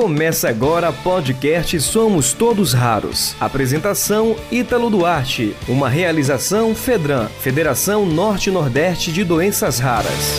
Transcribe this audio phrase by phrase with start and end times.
[0.00, 3.34] Começa agora podcast Somos Todos Raros.
[3.40, 5.56] Apresentação Ítalo Duarte.
[5.68, 10.38] Uma realização Fedran, Federação Norte-Nordeste de Doenças Raras.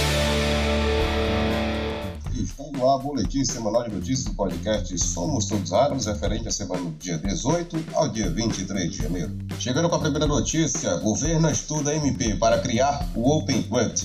[2.71, 6.91] No ar boletim semanal de notícias do podcast Somos Todos Raros, referente à semana do
[6.91, 9.37] dia 18 ao dia 23 de janeiro.
[9.59, 14.03] Chegando com a primeira notícia, governo estuda MP para criar o Open Grant.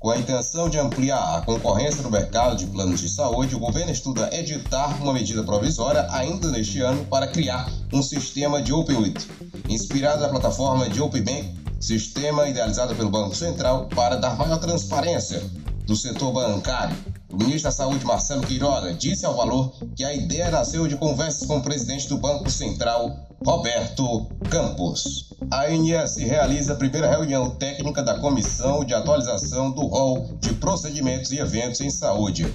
[0.00, 3.92] Com a intenção de ampliar a concorrência no mercado de planos de saúde, o governo
[3.92, 9.28] estuda editar uma medida provisória ainda neste ano para criar um sistema de OpenWIT,
[9.68, 15.42] inspirado na plataforma de OpenBank, sistema idealizado pelo Banco Central para dar maior transparência
[15.86, 16.96] do setor bancário.
[17.32, 21.46] O ministro da Saúde, Marcelo Queiroga, disse ao Valor que a ideia nasceu de conversas
[21.46, 23.16] com o presidente do Banco Central,
[23.46, 25.30] Roberto Campos.
[25.48, 31.30] A ANS realiza a primeira reunião técnica da Comissão de Atualização do Rol de Procedimentos
[31.30, 32.52] e Eventos em Saúde.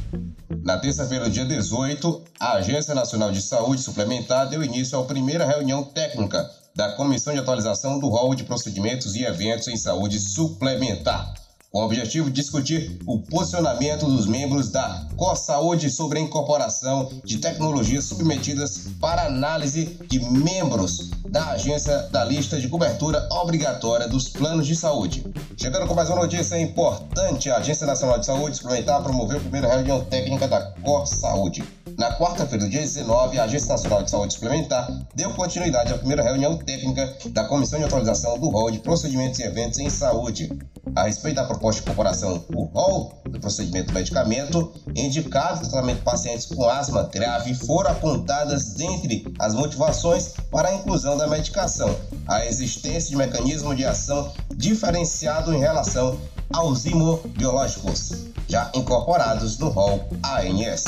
[0.61, 5.83] Na terça-feira, dia 18, a Agência Nacional de Saúde Suplementar deu início à primeira reunião
[5.83, 11.44] técnica da Comissão de Atualização do Rol de Procedimentos e Eventos em Saúde Suplementar
[11.75, 17.37] com o objetivo de discutir o posicionamento dos membros da COSAúde sobre a incorporação de
[17.37, 24.65] tecnologias submetidas para análise de membros da agência da lista de cobertura obrigatória dos planos
[24.65, 25.25] de saúde.
[25.57, 29.67] Chegando com mais uma notícia importante, a Agência Nacional de Saúde Suplementar promoveu a primeira
[29.67, 31.61] reunião técnica da COSAúde.
[31.97, 36.57] Na quarta-feira, dia 19, a Agência Nacional de Saúde Suplementar deu continuidade à primeira reunião
[36.57, 40.51] técnica da Comissão de Atualização do Rol de Procedimentos e Eventos em Saúde.
[40.93, 46.03] A respeito da proposta de incorporação do rol do procedimento medicamento, indicado no tratamento de
[46.03, 51.95] pacientes com asma grave, foram apontadas dentre as motivações para a inclusão da medicação,
[52.27, 56.19] a existência de mecanismo de ação diferenciado em relação
[56.53, 60.85] aos imobiológicos, já incorporados no rol ANS.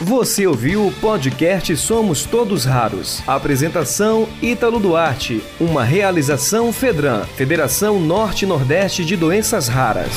[0.00, 3.20] Você ouviu o podcast Somos Todos Raros.
[3.26, 5.42] Apresentação Ítalo Duarte.
[5.58, 10.12] Uma realização Fedran, Federação Norte-Nordeste de Doenças Raras.